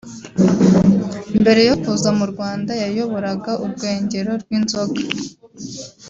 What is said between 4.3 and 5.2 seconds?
rw’inzoga